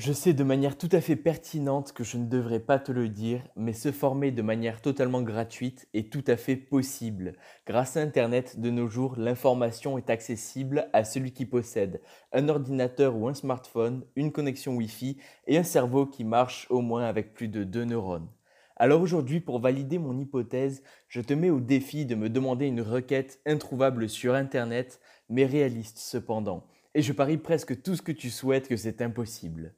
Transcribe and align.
Je 0.00 0.12
sais 0.12 0.32
de 0.32 0.44
manière 0.44 0.78
tout 0.78 0.88
à 0.92 1.00
fait 1.00 1.16
pertinente 1.16 1.92
que 1.92 2.04
je 2.04 2.18
ne 2.18 2.26
devrais 2.26 2.60
pas 2.60 2.78
te 2.78 2.92
le 2.92 3.08
dire, 3.08 3.42
mais 3.56 3.72
se 3.72 3.90
former 3.90 4.30
de 4.30 4.42
manière 4.42 4.80
totalement 4.80 5.22
gratuite 5.22 5.88
est 5.92 6.12
tout 6.12 6.22
à 6.28 6.36
fait 6.36 6.54
possible. 6.54 7.32
Grâce 7.66 7.96
à 7.96 8.02
Internet, 8.02 8.60
de 8.60 8.70
nos 8.70 8.86
jours, 8.86 9.16
l'information 9.16 9.98
est 9.98 10.08
accessible 10.08 10.88
à 10.92 11.02
celui 11.02 11.32
qui 11.32 11.46
possède 11.46 12.00
un 12.32 12.48
ordinateur 12.48 13.16
ou 13.16 13.26
un 13.26 13.34
smartphone, 13.34 14.04
une 14.14 14.30
connexion 14.30 14.76
Wi-Fi 14.76 15.18
et 15.48 15.58
un 15.58 15.64
cerveau 15.64 16.06
qui 16.06 16.22
marche 16.22 16.68
au 16.70 16.80
moins 16.80 17.06
avec 17.06 17.34
plus 17.34 17.48
de 17.48 17.64
deux 17.64 17.84
neurones. 17.84 18.28
Alors 18.76 19.02
aujourd'hui, 19.02 19.40
pour 19.40 19.58
valider 19.58 19.98
mon 19.98 20.16
hypothèse, 20.16 20.84
je 21.08 21.20
te 21.20 21.34
mets 21.34 21.50
au 21.50 21.58
défi 21.58 22.06
de 22.06 22.14
me 22.14 22.30
demander 22.30 22.66
une 22.66 22.82
requête 22.82 23.40
introuvable 23.46 24.08
sur 24.08 24.34
Internet, 24.34 25.00
mais 25.28 25.44
réaliste 25.44 25.98
cependant. 25.98 26.68
Et 26.94 27.02
je 27.02 27.12
parie 27.12 27.38
presque 27.38 27.82
tout 27.82 27.96
ce 27.96 28.02
que 28.02 28.12
tu 28.12 28.30
souhaites 28.30 28.68
que 28.68 28.76
c'est 28.76 29.02
impossible. 29.02 29.74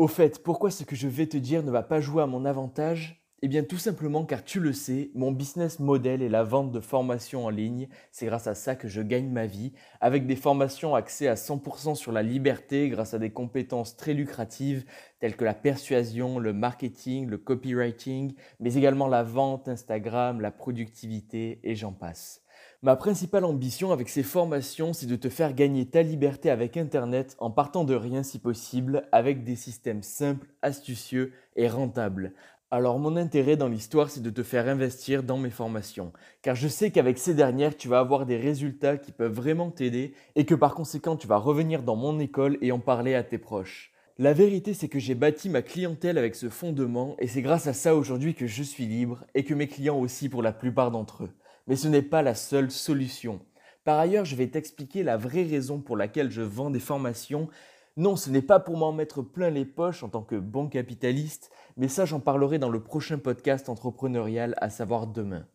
Au 0.00 0.08
fait, 0.08 0.42
pourquoi 0.42 0.70
ce 0.70 0.84
que 0.84 0.96
je 0.96 1.08
vais 1.08 1.26
te 1.26 1.36
dire 1.36 1.62
ne 1.62 1.70
va 1.70 1.82
pas 1.82 2.00
jouer 2.00 2.22
à 2.22 2.26
mon 2.26 2.46
avantage? 2.46 3.22
Eh 3.42 3.48
bien 3.48 3.62
tout 3.62 3.76
simplement 3.76 4.24
car 4.24 4.42
tu 4.42 4.58
le 4.58 4.72
sais, 4.72 5.10
mon 5.14 5.30
business 5.30 5.78
model 5.78 6.22
est 6.22 6.30
la 6.30 6.42
vente 6.42 6.72
de 6.72 6.80
formations 6.80 7.44
en 7.44 7.50
ligne. 7.50 7.86
C'est 8.10 8.24
grâce 8.24 8.46
à 8.46 8.54
ça 8.54 8.76
que 8.76 8.88
je 8.88 9.02
gagne 9.02 9.28
ma 9.28 9.44
vie, 9.44 9.74
avec 10.00 10.26
des 10.26 10.36
formations 10.36 10.94
axées 10.94 11.28
à 11.28 11.34
100% 11.34 11.96
sur 11.96 12.12
la 12.12 12.22
liberté 12.22 12.88
grâce 12.88 13.12
à 13.12 13.18
des 13.18 13.28
compétences 13.28 13.94
très 13.94 14.14
lucratives 14.14 14.86
telles 15.18 15.36
que 15.36 15.44
la 15.44 15.52
persuasion, 15.52 16.38
le 16.38 16.54
marketing, 16.54 17.28
le 17.28 17.36
copywriting, 17.36 18.32
mais 18.58 18.76
également 18.76 19.06
la 19.06 19.22
vente, 19.22 19.68
Instagram, 19.68 20.40
la 20.40 20.50
productivité 20.50 21.60
et 21.62 21.74
j'en 21.74 21.92
passe. 21.92 22.42
Ma 22.82 22.96
principale 22.96 23.44
ambition 23.44 23.92
avec 23.92 24.08
ces 24.08 24.22
formations, 24.22 24.94
c'est 24.94 25.04
de 25.04 25.16
te 25.16 25.28
faire 25.28 25.52
gagner 25.52 25.84
ta 25.84 26.00
liberté 26.00 26.48
avec 26.48 26.78
Internet 26.78 27.36
en 27.38 27.50
partant 27.50 27.84
de 27.84 27.94
rien 27.94 28.22
si 28.22 28.38
possible, 28.38 29.06
avec 29.12 29.44
des 29.44 29.54
systèmes 29.54 30.02
simples, 30.02 30.48
astucieux 30.62 31.34
et 31.56 31.68
rentables. 31.68 32.32
Alors 32.70 32.98
mon 32.98 33.16
intérêt 33.16 33.58
dans 33.58 33.68
l'histoire, 33.68 34.08
c'est 34.08 34.22
de 34.22 34.30
te 34.30 34.42
faire 34.42 34.66
investir 34.66 35.22
dans 35.22 35.36
mes 35.36 35.50
formations, 35.50 36.14
car 36.40 36.54
je 36.54 36.68
sais 36.68 36.90
qu'avec 36.90 37.18
ces 37.18 37.34
dernières, 37.34 37.76
tu 37.76 37.86
vas 37.86 37.98
avoir 37.98 38.24
des 38.24 38.38
résultats 38.38 38.96
qui 38.96 39.12
peuvent 39.12 39.30
vraiment 39.30 39.70
t'aider 39.70 40.14
et 40.34 40.46
que 40.46 40.54
par 40.54 40.74
conséquent, 40.74 41.16
tu 41.16 41.26
vas 41.26 41.36
revenir 41.36 41.82
dans 41.82 41.96
mon 41.96 42.18
école 42.18 42.56
et 42.62 42.72
en 42.72 42.78
parler 42.78 43.14
à 43.14 43.22
tes 43.22 43.36
proches. 43.36 43.92
La 44.16 44.32
vérité, 44.32 44.72
c'est 44.72 44.88
que 44.88 44.98
j'ai 44.98 45.14
bâti 45.14 45.50
ma 45.50 45.60
clientèle 45.60 46.16
avec 46.16 46.34
ce 46.34 46.48
fondement 46.48 47.14
et 47.18 47.26
c'est 47.26 47.42
grâce 47.42 47.66
à 47.66 47.74
ça 47.74 47.94
aujourd'hui 47.94 48.34
que 48.34 48.46
je 48.46 48.62
suis 48.62 48.86
libre 48.86 49.26
et 49.34 49.44
que 49.44 49.52
mes 49.52 49.68
clients 49.68 49.98
aussi 49.98 50.30
pour 50.30 50.42
la 50.42 50.52
plupart 50.52 50.90
d'entre 50.90 51.24
eux 51.24 51.30
mais 51.66 51.76
ce 51.76 51.88
n'est 51.88 52.02
pas 52.02 52.22
la 52.22 52.34
seule 52.34 52.70
solution. 52.70 53.40
Par 53.84 53.98
ailleurs, 53.98 54.24
je 54.24 54.36
vais 54.36 54.48
t'expliquer 54.48 55.02
la 55.02 55.16
vraie 55.16 55.44
raison 55.44 55.80
pour 55.80 55.96
laquelle 55.96 56.30
je 56.30 56.42
vends 56.42 56.70
des 56.70 56.80
formations. 56.80 57.48
Non, 57.96 58.16
ce 58.16 58.30
n'est 58.30 58.42
pas 58.42 58.60
pour 58.60 58.76
m'en 58.76 58.92
mettre 58.92 59.22
plein 59.22 59.50
les 59.50 59.64
poches 59.64 60.02
en 60.02 60.08
tant 60.08 60.22
que 60.22 60.36
bon 60.36 60.68
capitaliste, 60.68 61.50
mais 61.76 61.88
ça 61.88 62.04
j'en 62.04 62.20
parlerai 62.20 62.58
dans 62.58 62.68
le 62.68 62.82
prochain 62.82 63.18
podcast 63.18 63.68
entrepreneurial, 63.68 64.54
à 64.58 64.70
savoir 64.70 65.06
demain. 65.06 65.46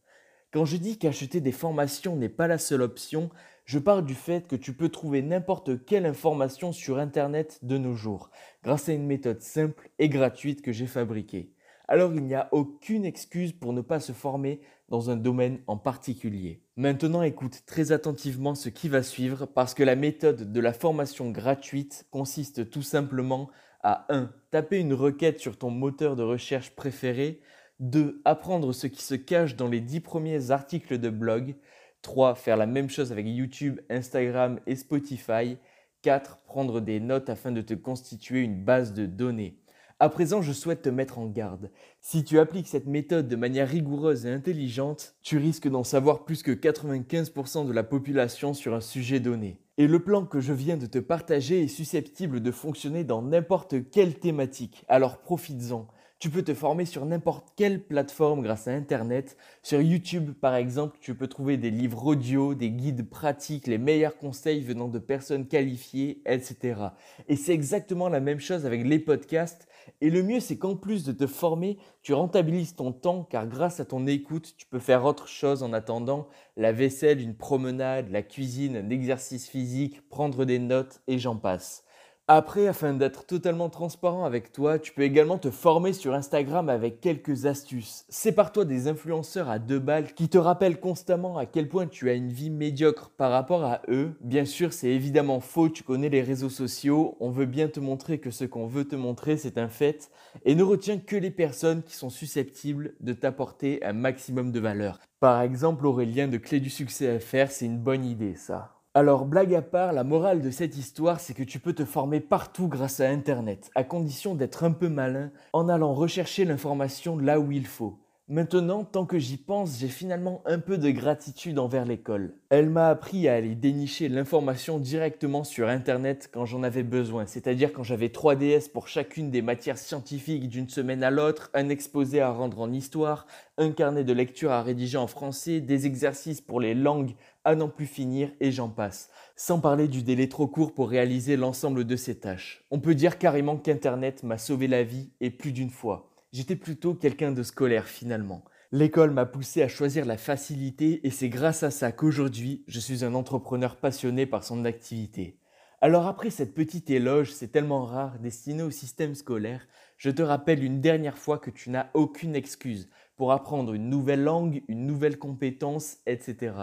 Quand 0.51 0.65
je 0.65 0.77
dis 0.77 0.97
qu'acheter 0.97 1.41
des 1.41 1.51
formations 1.51 2.15
n'est 2.15 2.29
pas 2.29 2.47
la 2.47 2.57
seule 2.57 2.81
option, 2.81 3.29
je 3.65 3.79
parle 3.79 4.05
du 4.05 4.15
fait 4.15 4.47
que 4.47 4.55
tu 4.55 4.73
peux 4.73 4.89
trouver 4.89 5.21
n'importe 5.21 5.85
quelle 5.85 6.05
information 6.05 6.71
sur 6.71 6.97
Internet 6.97 7.59
de 7.63 7.77
nos 7.77 7.93
jours, 7.93 8.29
grâce 8.63 8.89
à 8.89 8.93
une 8.93 9.05
méthode 9.05 9.41
simple 9.41 9.89
et 9.99 10.09
gratuite 10.09 10.61
que 10.61 10.71
j'ai 10.71 10.87
fabriquée 10.87 11.55
alors 11.87 12.13
il 12.13 12.23
n'y 12.23 12.35
a 12.35 12.49
aucune 12.51 13.05
excuse 13.05 13.53
pour 13.53 13.73
ne 13.73 13.81
pas 13.81 13.99
se 13.99 14.11
former 14.11 14.61
dans 14.89 15.09
un 15.09 15.15
domaine 15.15 15.59
en 15.67 15.77
particulier. 15.77 16.61
Maintenant 16.75 17.21
écoute 17.21 17.63
très 17.65 17.91
attentivement 17.91 18.55
ce 18.55 18.69
qui 18.69 18.89
va 18.89 19.03
suivre 19.03 19.45
parce 19.45 19.73
que 19.73 19.83
la 19.83 19.95
méthode 19.95 20.51
de 20.51 20.59
la 20.59 20.73
formation 20.73 21.31
gratuite 21.31 22.05
consiste 22.11 22.69
tout 22.69 22.81
simplement 22.81 23.49
à 23.81 24.05
1. 24.09 24.31
Taper 24.51 24.79
une 24.79 24.93
requête 24.93 25.39
sur 25.39 25.57
ton 25.57 25.69
moteur 25.69 26.15
de 26.15 26.23
recherche 26.23 26.71
préféré. 26.71 27.39
2. 27.79 28.21
Apprendre 28.25 28.73
ce 28.73 28.87
qui 28.87 29.03
se 29.03 29.15
cache 29.15 29.55
dans 29.55 29.67
les 29.67 29.81
10 29.81 29.99
premiers 29.99 30.51
articles 30.51 30.97
de 30.97 31.09
blog. 31.09 31.55
3. 32.01 32.35
Faire 32.35 32.57
la 32.57 32.65
même 32.65 32.89
chose 32.89 33.11
avec 33.11 33.27
YouTube, 33.27 33.79
Instagram 33.89 34.59
et 34.65 34.75
Spotify. 34.75 35.57
4. 36.01 36.39
Prendre 36.45 36.81
des 36.81 36.99
notes 36.99 37.29
afin 37.29 37.51
de 37.51 37.61
te 37.61 37.73
constituer 37.73 38.41
une 38.41 38.63
base 38.63 38.93
de 38.93 39.05
données. 39.05 39.59
À 39.97 40.09
présent, 40.09 40.41
je 40.41 40.51
souhaite 40.51 40.81
te 40.81 40.89
mettre 40.89 41.19
en 41.19 41.25
garde. 41.25 41.71
Si 42.01 42.25
tu 42.25 42.37
appliques 42.37 42.67
cette 42.67 42.85
méthode 42.85 43.29
de 43.29 43.37
manière 43.37 43.69
rigoureuse 43.69 44.25
et 44.25 44.29
intelligente, 44.29 45.15
tu 45.21 45.37
risques 45.37 45.69
d'en 45.69 45.85
savoir 45.85 46.25
plus 46.25 46.43
que 46.43 46.51
95% 46.51 47.65
de 47.65 47.71
la 47.71 47.83
population 47.83 48.53
sur 48.53 48.73
un 48.73 48.81
sujet 48.81 49.21
donné. 49.21 49.57
Et 49.77 49.87
le 49.87 50.03
plan 50.03 50.25
que 50.25 50.41
je 50.41 50.51
viens 50.51 50.75
de 50.75 50.85
te 50.85 50.99
partager 50.99 51.63
est 51.63 51.69
susceptible 51.69 52.41
de 52.41 52.51
fonctionner 52.51 53.05
dans 53.05 53.21
n'importe 53.21 53.89
quelle 53.89 54.19
thématique, 54.19 54.83
alors 54.89 55.19
profites-en. 55.19 55.87
Tu 56.19 56.29
peux 56.29 56.43
te 56.43 56.53
former 56.53 56.85
sur 56.85 57.05
n'importe 57.05 57.49
quelle 57.55 57.83
plateforme 57.83 58.41
grâce 58.41 58.67
à 58.67 58.71
Internet. 58.71 59.37
Sur 59.63 59.81
YouTube, 59.81 60.31
par 60.31 60.55
exemple, 60.55 60.97
tu 60.99 61.13
peux 61.13 61.27
trouver 61.27 61.57
des 61.57 61.69
livres 61.71 62.05
audio, 62.05 62.55
des 62.55 62.71
guides 62.71 63.09
pratiques, 63.09 63.67
les 63.67 63.77
meilleurs 63.77 64.17
conseils 64.17 64.61
venant 64.61 64.87
de 64.87 64.99
personnes 64.99 65.45
qualifiées, 65.45 66.21
etc. 66.25 66.81
Et 67.27 67.35
c'est 67.35 67.53
exactement 67.53 68.09
la 68.09 68.21
même 68.21 68.39
chose 68.39 68.65
avec 68.65 68.85
les 68.85 68.99
podcasts. 68.99 69.67
Et 70.01 70.09
le 70.09 70.23
mieux, 70.23 70.39
c'est 70.39 70.57
qu'en 70.57 70.75
plus 70.75 71.03
de 71.03 71.11
te 71.11 71.27
former, 71.27 71.77
tu 72.01 72.13
rentabilises 72.13 72.75
ton 72.75 72.91
temps 72.91 73.23
car 73.23 73.47
grâce 73.47 73.79
à 73.79 73.85
ton 73.85 74.05
écoute, 74.07 74.55
tu 74.57 74.65
peux 74.65 74.79
faire 74.79 75.05
autre 75.05 75.27
chose 75.27 75.63
en 75.63 75.73
attendant 75.73 76.27
la 76.57 76.71
vaisselle, 76.71 77.21
une 77.21 77.35
promenade, 77.35 78.09
la 78.09 78.21
cuisine, 78.21 78.75
un 78.75 78.89
exercice 78.89 79.47
physique, 79.49 80.07
prendre 80.09 80.45
des 80.45 80.59
notes 80.59 81.01
et 81.07 81.19
j'en 81.19 81.37
passe. 81.37 81.84
Après, 82.27 82.65
afin 82.65 82.95
d'être 82.95 83.27
totalement 83.27 83.69
transparent 83.69 84.25
avec 84.25 84.51
toi, 84.51 84.79
tu 84.79 84.91
peux 84.93 85.03
également 85.03 85.37
te 85.37 85.51
former 85.51 85.93
sur 85.93 86.15
Instagram 86.15 86.69
avec 86.69 86.99
quelques 86.99 87.45
astuces. 87.45 88.03
Sépare-toi 88.09 88.65
des 88.65 88.87
influenceurs 88.87 89.47
à 89.47 89.59
deux 89.59 89.77
balles 89.77 90.11
qui 90.15 90.27
te 90.27 90.39
rappellent 90.39 90.79
constamment 90.79 91.37
à 91.37 91.45
quel 91.45 91.69
point 91.69 91.85
tu 91.85 92.09
as 92.09 92.13
une 92.13 92.31
vie 92.31 92.49
médiocre 92.49 93.11
par 93.15 93.29
rapport 93.29 93.63
à 93.63 93.83
eux. 93.89 94.15
Bien 94.21 94.45
sûr, 94.45 94.73
c'est 94.73 94.89
évidemment 94.89 95.39
faux, 95.39 95.69
tu 95.69 95.83
connais 95.83 96.09
les 96.09 96.23
réseaux 96.23 96.49
sociaux, 96.49 97.15
on 97.19 97.29
veut 97.29 97.45
bien 97.45 97.67
te 97.67 97.79
montrer 97.79 98.17
que 98.17 98.31
ce 98.31 98.45
qu'on 98.45 98.65
veut 98.65 98.87
te 98.87 98.95
montrer, 98.95 99.37
c'est 99.37 99.59
un 99.59 99.69
fait, 99.69 100.09
et 100.45 100.55
ne 100.55 100.63
retiens 100.63 100.97
que 100.97 101.15
les 101.15 101.29
personnes 101.29 101.83
qui 101.83 101.93
sont 101.93 102.09
susceptibles 102.09 102.95
de 103.01 103.13
t'apporter 103.13 103.83
un 103.83 103.93
maximum 103.93 104.51
de 104.51 104.59
valeur. 104.59 104.99
Par 105.19 105.41
exemple, 105.41 105.85
Aurélien 105.85 106.27
de 106.27 106.37
Clé 106.37 106.59
du 106.59 106.71
Succès 106.71 107.19
FR, 107.19 107.51
c'est 107.51 107.65
une 107.65 107.77
bonne 107.77 108.03
idée 108.03 108.33
ça. 108.33 108.74
Alors, 108.97 109.25
blague 109.25 109.53
à 109.53 109.61
part, 109.61 109.91
la 109.91 110.05
morale 110.05 110.41
de 110.41 110.49
cette 110.49 110.77
histoire, 110.77 111.19
c'est 111.19 111.33
que 111.33 111.43
tu 111.43 111.59
peux 111.59 111.73
te 111.73 111.83
former 111.83 112.21
partout 112.21 112.69
grâce 112.69 113.01
à 113.01 113.09
Internet, 113.09 113.69
à 113.75 113.83
condition 113.83 114.35
d'être 114.35 114.63
un 114.63 114.71
peu 114.71 114.87
malin 114.87 115.31
en 115.51 115.67
allant 115.67 115.93
rechercher 115.93 116.45
l'information 116.45 117.17
là 117.17 117.41
où 117.41 117.51
il 117.51 117.67
faut. 117.67 117.99
Maintenant, 118.27 118.83
tant 118.85 119.05
que 119.05 119.19
j'y 119.19 119.37
pense, 119.37 119.77
j'ai 119.77 119.89
finalement 119.89 120.41
un 120.45 120.57
peu 120.57 120.79
de 120.79 120.89
gratitude 120.89 121.59
envers 121.59 121.85
l'école. 121.85 122.33
Elle 122.49 122.71
m'a 122.71 122.87
appris 122.87 123.27
à 123.27 123.35
aller 123.35 123.53
dénicher 123.53 124.09
l'information 124.09 124.79
directement 124.79 125.43
sur 125.43 125.67
Internet 125.67 126.29
quand 126.33 126.45
j'en 126.45 126.63
avais 126.63 126.81
besoin, 126.81 127.27
c'est-à-dire 127.27 127.71
quand 127.71 127.83
j'avais 127.83 128.07
3DS 128.07 128.71
pour 128.71 128.87
chacune 128.87 129.29
des 129.29 129.43
matières 129.43 129.77
scientifiques 129.77 130.49
d'une 130.49 130.69
semaine 130.69 131.03
à 131.03 131.11
l'autre, 131.11 131.51
un 131.53 131.69
exposé 131.69 132.19
à 132.19 132.31
rendre 132.31 132.61
en 132.61 132.71
histoire, 132.71 133.27
un 133.59 133.71
carnet 133.71 134.03
de 134.03 134.13
lecture 134.13 134.51
à 134.51 134.63
rédiger 134.63 134.97
en 134.97 135.05
français, 135.05 135.59
des 135.59 135.85
exercices 135.85 136.41
pour 136.41 136.59
les 136.59 136.73
langues 136.73 137.13
à 137.45 137.55
n'en 137.55 137.69
plus 137.69 137.85
finir 137.85 138.31
et 138.39 138.51
j'en 138.51 138.69
passe. 138.69 139.09
Sans 139.35 139.59
parler 139.59 139.87
du 139.87 140.03
délai 140.03 140.27
trop 140.27 140.47
court 140.47 140.73
pour 140.73 140.89
réaliser 140.89 141.37
l'ensemble 141.37 141.85
de 141.85 141.95
ces 141.95 142.19
tâches. 142.19 142.65
On 142.71 142.79
peut 142.79 142.95
dire 142.95 143.17
carrément 143.17 143.57
qu'Internet 143.57 144.23
m'a 144.23 144.37
sauvé 144.37 144.67
la 144.67 144.83
vie 144.83 145.11
et 145.21 145.29
plus 145.29 145.51
d'une 145.51 145.69
fois. 145.69 146.11
J'étais 146.33 146.55
plutôt 146.57 146.93
quelqu'un 146.93 147.31
de 147.31 147.43
scolaire 147.43 147.87
finalement. 147.87 148.43
L'école 148.71 149.11
m'a 149.11 149.25
poussé 149.25 149.61
à 149.61 149.69
choisir 149.69 150.05
la 150.05 150.17
facilité 150.17 151.05
et 151.07 151.11
c'est 151.11 151.29
grâce 151.29 151.63
à 151.63 151.71
ça 151.71 151.91
qu'aujourd'hui 151.93 152.65
je 152.67 152.79
suis 152.79 153.05
un 153.05 153.13
entrepreneur 153.13 153.77
passionné 153.77 154.25
par 154.25 154.43
son 154.43 154.65
activité. 154.65 155.39
Alors 155.81 156.07
après 156.07 156.29
cette 156.29 156.55
petite 156.55 156.89
éloge, 156.89 157.31
c'est 157.31 157.51
tellement 157.51 157.85
rare 157.85 158.19
destiné 158.19 158.63
au 158.63 158.71
système 158.71 159.13
scolaire, 159.13 159.67
je 159.97 160.09
te 160.09 160.21
rappelle 160.21 160.63
une 160.63 160.81
dernière 160.81 161.17
fois 161.17 161.37
que 161.37 161.51
tu 161.51 161.69
n'as 161.69 161.87
aucune 161.93 162.35
excuse 162.35 162.89
pour 163.15 163.31
apprendre 163.31 163.73
une 163.73 163.89
nouvelle 163.89 164.23
langue, 164.23 164.63
une 164.67 164.85
nouvelle 164.85 165.17
compétence, 165.17 165.97
etc. 166.05 166.53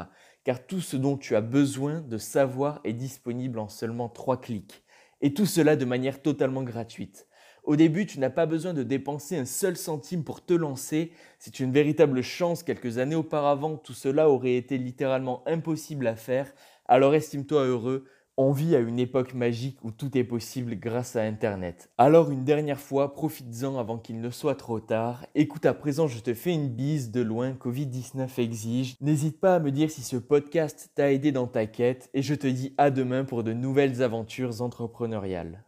Car 0.45 0.67
tout 0.67 0.81
ce 0.81 0.97
dont 0.97 1.17
tu 1.17 1.37
as 1.37 1.41
besoin 1.41 2.01
de 2.01 2.19
savoir 2.19 2.81
est 2.85 2.93
disponible 2.93 3.59
en 3.59 3.69
seulement 3.69 4.09
trois 4.09 4.41
clics. 4.41 4.83
Et 5.21 5.35
tout 5.35 5.47
cela 5.47 5.77
de 5.77 5.85
manière 5.85 6.21
totalement 6.21 6.63
gratuite. 6.63 7.27
Au 7.65 7.77
début, 7.77 8.07
tu 8.07 8.19
n'as 8.19 8.31
pas 8.31 8.47
besoin 8.47 8.75
de 8.75 8.83
dépenser 8.83 9.37
un 9.37 9.45
seul 9.45 9.77
centime 9.77 10.25
pour 10.25 10.45
te 10.45 10.53
lancer. 10.53 11.13
C'est 11.39 11.61
une 11.61 11.71
véritable 11.71 12.21
chance. 12.23 12.65
Quelques 12.65 12.99
années 12.99 13.15
auparavant, 13.15 13.77
tout 13.77 13.93
cela 13.93 14.29
aurait 14.29 14.57
été 14.57 14.79
littéralement 14.79 15.47
impossible 15.47 16.09
à 16.09 16.17
faire. 16.17 16.53
Alors 16.87 17.15
estime-toi 17.15 17.65
heureux. 17.65 18.05
On 18.39 18.51
vit 18.51 18.75
à 18.75 18.79
une 18.79 18.99
époque 18.99 19.35
magique 19.35 19.77
où 19.85 19.91
tout 19.91 20.17
est 20.17 20.25
possible 20.25 20.75
grâce 20.77 21.17
à 21.17 21.23
Internet. 21.23 21.91
Alors 21.99 22.31
une 22.31 22.45
dernière 22.45 22.81
fois, 22.81 23.13
profites-en 23.13 23.77
avant 23.77 23.99
qu'il 23.99 24.23
ne 24.23 24.31
soit 24.31 24.55
trop 24.55 24.81
tard. 24.81 25.27
Écoute, 25.35 25.67
à 25.67 25.75
présent, 25.75 26.09
je 26.09 26.19
te 26.21 26.33
fais 26.33 26.55
une 26.55 26.71
bise 26.71 27.11
de 27.11 27.21
loin, 27.21 27.53
Covid-19 27.53 28.41
exige. 28.41 28.97
N'hésite 29.03 29.39
pas 29.39 29.57
à 29.57 29.61
me 29.61 29.71
dire 29.71 29.91
si 29.91 30.01
ce 30.01 30.17
podcast 30.17 30.93
t'a 30.95 31.13
aidé 31.13 31.31
dans 31.31 31.47
ta 31.47 31.67
quête 31.67 32.09
et 32.15 32.23
je 32.23 32.35
te 32.35 32.47
dis 32.47 32.73
à 32.79 32.91
demain 32.91 33.25
pour 33.25 33.45
de 33.45 33.53
nouvelles 33.53 34.03
aventures 34.03 34.63
entrepreneuriales. 34.63 35.63